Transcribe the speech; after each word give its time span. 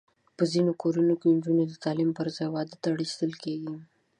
په 0.37 0.43
ځینو 0.51 0.71
کورنیو 0.81 1.19
کې 1.21 1.27
نجونې 1.37 1.65
د 1.67 1.73
تعلیم 1.83 2.09
پر 2.17 2.27
ځای 2.35 2.49
واده 2.51 2.75
ته 2.81 2.87
اړ 2.91 2.97
ایستل 3.03 3.31
کېږي. 3.43 3.73